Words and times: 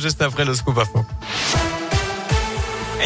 Juste 0.00 0.22
après 0.22 0.44
le 0.44 0.54
scoop 0.54 0.78
fond. 0.84 1.04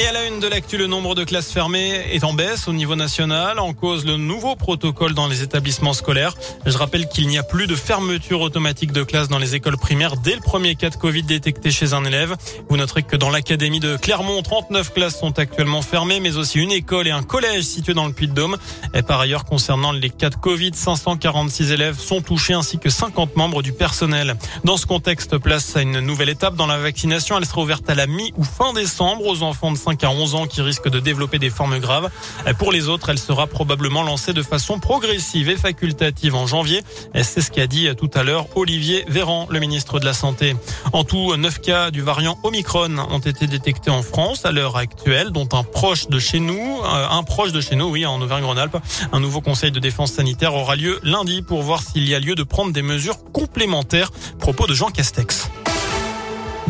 Et 0.01 0.07
à 0.07 0.13
la 0.13 0.27
une 0.27 0.41
de 0.41 0.49
l'actu, 0.49 0.79
le 0.79 0.87
nombre 0.87 1.15
de 1.15 1.23
classes 1.23 1.53
fermées 1.53 2.07
est 2.13 2.25
en 2.25 2.33
baisse 2.33 2.67
au 2.67 2.73
niveau 2.73 2.97
national, 2.97 3.59
en 3.59 3.75
cause 3.75 4.07
le 4.07 4.17
nouveau 4.17 4.57
protocole 4.57 5.13
dans 5.13 5.29
les 5.29 5.43
établissements 5.43 5.93
scolaires. 5.93 6.35
Je 6.65 6.79
rappelle 6.79 7.09
qu'il 7.09 7.29
n'y 7.29 7.37
a 7.37 7.43
plus 7.43 7.67
de 7.67 7.77
fermeture 7.77 8.41
automatique 8.41 8.93
de 8.93 9.03
classes 9.03 9.29
dans 9.29 9.39
les 9.39 9.55
écoles 9.55 9.77
primaires 9.77 10.17
dès 10.17 10.35
le 10.35 10.41
premier 10.41 10.77
cas 10.77 10.89
de 10.89 10.97
Covid 10.97 11.25
détecté 11.25 11.71
chez 11.71 11.93
un 11.93 12.05
élève. 12.05 12.37
Vous 12.71 12.79
noterez 12.79 13.03
que 13.03 13.17
dans 13.17 13.29
l'académie 13.29 13.81
de 13.81 13.99
Clermont, 13.99 14.41
39 14.41 14.95
classes 14.95 15.21
sont 15.21 15.39
actuellement 15.39 15.83
fermées, 15.83 16.21
mais 16.21 16.39
aussi 16.39 16.59
une 16.59 16.73
école 16.73 17.07
et 17.07 17.11
un 17.11 17.23
collège 17.23 17.65
situés 17.65 17.95
dans 17.95 18.07
le 18.07 18.15
Puy-de-Dôme. 18.15 18.57
Et 18.95 19.03
par 19.03 19.21
ailleurs, 19.21 19.45
concernant 19.45 19.93
les 19.93 20.09
cas 20.09 20.31
de 20.31 20.37
Covid, 20.37 20.71
546 20.75 21.71
élèves 21.71 21.99
sont 21.99 22.23
touchés 22.23 22.55
ainsi 22.55 22.79
que 22.79 22.89
50 22.89 23.37
membres 23.37 23.61
du 23.61 23.75
personnel. 23.75 24.37
Dans 24.65 24.79
ce 24.79 24.87
contexte, 24.87 25.37
place 25.37 25.77
à 25.77 25.83
une 25.83 26.01
nouvelle 26.01 26.31
étape 26.31 26.57
dans 26.57 26.67
la 26.67 26.79
vaccination. 26.79 27.37
Elle 27.37 27.45
sera 27.45 27.61
ouverte 27.61 27.91
à 27.91 27.95
la 27.95 28.07
mi 28.07 28.33
ou 28.39 28.45
fin 28.45 28.73
décembre 28.73 29.27
aux 29.27 29.43
enfants 29.43 29.71
de 29.71 29.82
5 29.83 30.05
à 30.05 30.11
11 30.11 30.35
ans 30.35 30.47
qui 30.47 30.63
risquent 30.63 30.89
de 30.89 31.01
développer 31.01 31.39
des 31.39 31.51
formes 31.51 31.79
graves. 31.79 32.11
Pour 32.59 32.73
les 32.73 32.89
autres, 32.89 33.11
elle 33.11 33.19
sera 33.19 33.47
probablement 33.47 34.03
lancée 34.03 34.33
de 34.33 34.43
façon 34.43 34.79
progressive 34.79 35.49
et 35.49 35.57
facultative 35.57 36.35
en 36.35 36.47
janvier. 36.47 36.83
C'est 37.15 37.41
ce 37.41 37.51
qu'a 37.51 37.67
dit 37.67 37.89
tout 37.97 38.11
à 38.15 38.23
l'heure 38.23 38.47
Olivier 38.55 39.05
Véran, 39.09 39.47
le 39.51 39.59
ministre 39.61 39.99
de 39.99 40.05
la 40.05 40.15
Santé. 40.15 40.57
En 40.93 41.05
tout, 41.05 41.37
9 41.37 41.61
cas 41.61 41.91
du 41.91 42.03
variant 42.03 42.39
Omicron 42.43 42.99
ont 42.99 43.19
été 43.19 43.47
détectés 43.47 43.91
en 43.91 44.03
France 44.03 44.45
à 44.45 44.53
l'heure 44.53 44.77
actuelle, 44.77 45.31
dont 45.31 45.49
un 45.53 45.65
proche 45.65 46.09
de 46.09 46.19
chez 46.19 46.41
nous, 46.41 46.81
euh, 46.85 47.09
un 47.11 47.23
proche 47.23 47.53
de 47.53 47.61
chez 47.61 47.77
nous, 47.77 47.87
oui, 47.87 48.07
en 48.07 48.21
Auvergne-Rhône-Alpes. 48.21 48.77
Un 49.13 49.21
nouveau 49.21 49.41
conseil 49.41 49.71
de 49.71 49.81
défense 49.81 50.13
sanitaire 50.13 50.55
aura 50.55 50.77
lieu 50.77 51.01
lundi 51.03 51.43
pour 51.43 51.63
voir 51.63 51.83
s'il 51.83 52.09
y 52.09 52.15
a 52.15 52.21
lieu 52.21 52.35
de 52.35 52.43
prendre 52.43 52.73
des 52.73 52.83
mesures 52.83 53.19
complémentaires. 53.33 54.11
Propos 54.39 54.67
de 54.67 54.75
Jean 54.75 54.91
Castex. 54.91 55.49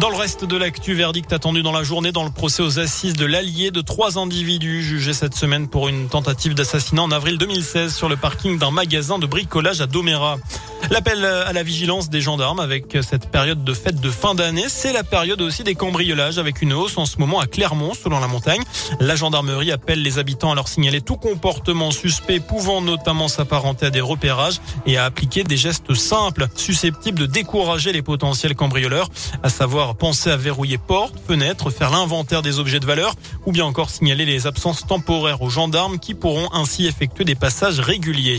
Dans 0.02 0.10
le 0.10 0.16
reste 0.16 0.44
de 0.44 0.56
l'actu, 0.56 0.94
verdict 0.94 1.32
attendu 1.32 1.62
dans 1.62 1.70
la 1.70 1.84
journée 1.84 2.10
dans 2.10 2.24
le 2.24 2.30
procès 2.30 2.60
aux 2.60 2.80
assises 2.80 3.12
de 3.12 3.24
l'allié 3.24 3.70
de 3.70 3.80
trois 3.80 4.18
individus 4.18 4.82
jugés 4.82 5.12
cette 5.12 5.36
semaine 5.36 5.68
pour 5.68 5.86
une 5.86 6.08
tentative 6.08 6.54
d'assassinat 6.54 7.02
en 7.02 7.12
avril 7.12 7.38
2016 7.38 7.94
sur 7.94 8.08
le 8.08 8.16
parking 8.16 8.58
d'un 8.58 8.72
magasin 8.72 9.20
de 9.20 9.26
bricolage 9.26 9.80
à 9.80 9.86
Doméra. 9.86 10.38
L'appel 10.90 11.24
à 11.24 11.52
la 11.52 11.62
vigilance 11.62 12.10
des 12.10 12.20
gendarmes 12.20 12.60
avec 12.60 12.98
cette 13.02 13.30
période 13.30 13.64
de 13.64 13.72
fête 13.72 14.00
de 14.00 14.10
fin 14.10 14.34
d'année, 14.34 14.66
c'est 14.68 14.92
la 14.92 15.04
période 15.04 15.40
aussi 15.40 15.64
des 15.64 15.74
cambriolages 15.74 16.38
avec 16.38 16.60
une 16.60 16.72
hausse 16.72 16.98
en 16.98 17.06
ce 17.06 17.18
moment 17.18 17.40
à 17.40 17.46
Clermont, 17.46 17.92
selon 17.94 18.20
la 18.20 18.26
montagne. 18.26 18.62
La 19.00 19.16
gendarmerie 19.16 19.72
appelle 19.72 20.02
les 20.02 20.18
habitants 20.18 20.52
à 20.52 20.54
leur 20.54 20.68
signaler 20.68 21.00
tout 21.00 21.16
comportement 21.16 21.90
suspect 21.90 22.40
pouvant 22.40 22.82
notamment 22.82 23.28
s'apparenter 23.28 23.86
à 23.86 23.90
des 23.90 24.00
repérages 24.00 24.60
et 24.86 24.98
à 24.98 25.04
appliquer 25.04 25.44
des 25.44 25.56
gestes 25.56 25.94
simples 25.94 26.48
susceptibles 26.56 27.18
de 27.18 27.26
décourager 27.26 27.92
les 27.92 28.02
potentiels 28.02 28.54
cambrioleurs, 28.54 29.08
à 29.42 29.48
savoir 29.48 29.94
penser 29.96 30.30
à 30.30 30.36
verrouiller 30.36 30.78
portes, 30.78 31.14
fenêtres, 31.26 31.70
faire 31.70 31.90
l'inventaire 31.90 32.42
des 32.42 32.58
objets 32.58 32.80
de 32.80 32.86
valeur 32.86 33.14
ou 33.46 33.52
bien 33.52 33.64
encore 33.64 33.90
signaler 33.90 34.24
les 34.24 34.46
absences 34.46 34.86
temporaires 34.86 35.42
aux 35.42 35.50
gendarmes 35.50 35.98
qui 35.98 36.14
pourront 36.14 36.52
ainsi 36.52 36.86
effectuer 36.86 37.24
des 37.24 37.34
passages 37.34 37.80
réguliers. 37.80 38.38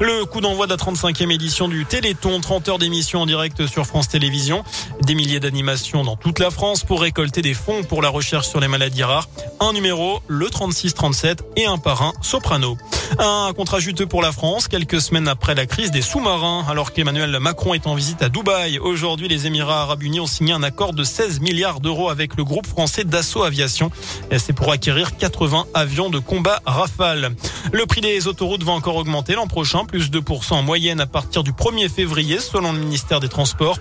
Le 0.00 0.24
coup 0.26 0.40
d'envoi 0.40 0.66
de 0.66 0.72
la 0.72 0.76
35e 0.76 1.32
édition 1.32 1.68
du 1.68 1.77
Téléthon, 1.84 2.40
30 2.40 2.68
heures 2.68 2.78
d'émission 2.78 3.22
en 3.22 3.26
direct 3.26 3.66
sur 3.66 3.86
France 3.86 4.08
Télévisions, 4.08 4.64
des 5.02 5.14
milliers 5.14 5.40
d'animations 5.40 6.04
dans 6.04 6.16
toute 6.16 6.38
la 6.38 6.50
France 6.50 6.84
pour 6.84 7.00
récolter 7.00 7.42
des 7.42 7.54
fonds 7.54 7.82
pour 7.82 8.02
la 8.02 8.08
recherche 8.08 8.48
sur 8.48 8.60
les 8.60 8.68
maladies 8.68 9.02
rares. 9.02 9.28
Un 9.60 9.72
numéro, 9.72 10.20
le 10.28 10.48
3637 10.48 11.44
et 11.56 11.66
un 11.66 11.78
parrain 11.78 12.12
soprano. 12.22 12.76
Un 13.18 13.52
contrat 13.56 13.80
juteux 13.80 14.06
pour 14.06 14.22
la 14.22 14.32
France, 14.32 14.68
quelques 14.68 15.00
semaines 15.00 15.28
après 15.28 15.54
la 15.54 15.66
crise 15.66 15.90
des 15.90 16.02
sous-marins, 16.02 16.64
alors 16.68 16.92
qu'Emmanuel 16.92 17.38
Macron 17.40 17.74
est 17.74 17.86
en 17.86 17.94
visite 17.94 18.22
à 18.22 18.28
Dubaï. 18.28 18.78
Aujourd'hui, 18.78 19.28
les 19.28 19.46
Émirats 19.46 19.82
arabes 19.82 20.02
unis 20.02 20.20
ont 20.20 20.26
signé 20.26 20.52
un 20.52 20.62
accord 20.62 20.92
de 20.92 21.04
16 21.04 21.40
milliards 21.40 21.80
d'euros 21.80 22.10
avec 22.10 22.36
le 22.36 22.44
groupe 22.44 22.66
français 22.66 23.04
Dassault 23.04 23.44
Aviation. 23.44 23.90
C'est 24.36 24.52
pour 24.52 24.70
acquérir 24.70 25.16
80 25.16 25.66
avions 25.74 26.10
de 26.10 26.18
combat 26.18 26.60
Rafale. 26.66 27.34
Le 27.72 27.86
prix 27.86 28.00
des 28.00 28.26
autoroutes 28.26 28.62
va 28.62 28.72
encore 28.72 28.96
augmenter 28.96 29.34
l'an 29.34 29.46
prochain, 29.46 29.84
plus 29.84 30.10
2% 30.10 30.54
en 30.54 30.62
moyenne 30.62 31.00
à 31.00 31.06
partir 31.06 31.42
du 31.42 31.52
1er 31.52 31.88
février, 31.88 32.40
selon 32.40 32.72
le 32.72 32.78
ministère 32.78 33.20
des 33.20 33.28
Transports. 33.28 33.78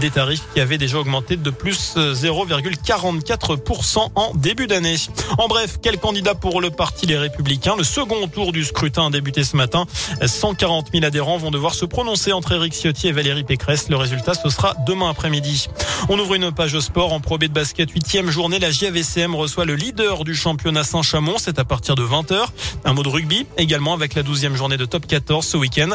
Des 0.00 0.10
tarifs 0.10 0.42
qui 0.54 0.60
avaient 0.60 0.78
déjà 0.78 0.98
augmenté 0.98 1.36
de 1.36 1.50
plus 1.50 1.94
0,44% 1.96 4.10
en 4.14 4.32
début 4.34 4.66
d'année. 4.66 4.96
En 5.38 5.48
bref, 5.48 5.78
quel 5.82 5.98
candidat 5.98 6.34
pour 6.34 6.60
le 6.60 6.70
parti 6.70 7.06
Les 7.06 7.18
Républicains? 7.18 7.76
Le 7.76 7.84
second 7.84 8.26
tour 8.28 8.52
du 8.52 8.64
scrutin 8.64 9.06
a 9.06 9.10
débuté 9.10 9.44
ce 9.44 9.56
matin. 9.56 9.86
140 10.24 10.88
000 10.92 11.04
adhérents 11.04 11.38
vont 11.38 11.50
devoir 11.50 11.74
se 11.74 11.84
prononcer 11.84 12.32
entre 12.32 12.52
Éric 12.52 12.74
Ciotti 12.74 13.08
et 13.08 13.12
Valérie 13.12 13.44
Pécresse. 13.44 13.88
Le 13.88 13.96
résultat, 13.96 14.34
ce 14.34 14.48
sera 14.48 14.74
demain 14.86 15.10
après-midi. 15.10 15.68
On 16.08 16.18
ouvre 16.18 16.34
une 16.34 16.52
page 16.52 16.74
au 16.74 16.80
sport 16.80 17.12
en 17.12 17.20
Pro 17.20 17.38
B 17.38 17.44
de 17.44 17.52
basket. 17.52 17.90
Huitième 17.90 18.30
journée, 18.30 18.58
la 18.58 18.70
JAVCM 18.70 19.34
reçoit 19.34 19.64
le 19.64 19.74
leader 19.74 20.24
du 20.24 20.34
championnat 20.34 20.84
Saint-Chamond. 20.84 21.36
C'est 21.38 21.58
à 21.58 21.64
partir 21.64 21.94
de 21.94 22.02
20h. 22.02 22.46
Un 22.84 22.92
mot 22.92 23.02
de 23.02 23.08
rugby 23.20 23.46
également 23.58 23.92
avec 23.92 24.14
la 24.14 24.22
douzième 24.22 24.56
journée 24.56 24.78
de 24.78 24.86
top 24.86 25.06
14 25.06 25.44
ce 25.44 25.56
week-end. 25.58 25.90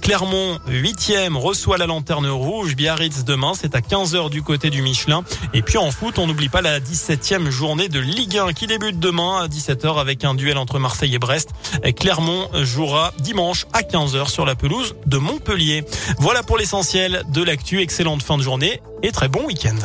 Clermont, 0.00 0.58
huitième, 0.66 1.36
reçoit 1.36 1.76
la 1.76 1.86
lanterne 1.86 2.26
rouge. 2.26 2.74
Biarritz 2.74 3.24
demain, 3.24 3.52
c'est 3.54 3.74
à 3.74 3.80
15h 3.80 4.30
du 4.30 4.42
côté 4.42 4.70
du 4.70 4.80
Michelin. 4.80 5.22
Et 5.52 5.60
puis 5.60 5.76
en 5.76 5.90
foot, 5.90 6.18
on 6.18 6.26
n'oublie 6.26 6.48
pas 6.48 6.62
la 6.62 6.80
17e 6.80 7.50
journée 7.50 7.88
de 7.88 8.00
Ligue 8.00 8.38
1 8.38 8.54
qui 8.54 8.66
débute 8.66 8.98
demain 8.98 9.42
à 9.42 9.48
17h 9.48 10.00
avec 10.00 10.24
un 10.24 10.34
duel 10.34 10.56
entre 10.56 10.78
Marseille 10.78 11.14
et 11.14 11.18
Brest. 11.18 11.50
Clermont 11.96 12.48
jouera 12.62 13.12
dimanche 13.18 13.66
à 13.74 13.82
15h 13.82 14.30
sur 14.30 14.46
la 14.46 14.54
pelouse 14.54 14.94
de 15.06 15.18
Montpellier. 15.18 15.84
Voilà 16.18 16.42
pour 16.42 16.56
l'essentiel 16.56 17.24
de 17.28 17.42
l'actu. 17.42 17.80
Excellente 17.80 18.22
fin 18.22 18.38
de 18.38 18.42
journée 18.42 18.80
et 19.02 19.12
très 19.12 19.28
bon 19.28 19.44
week-end. 19.44 19.76